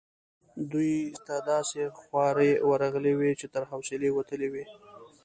[0.71, 0.93] دوی
[1.25, 4.65] ته داسي خوارې ورغلي وې چې تر حوصلې وتلې وي.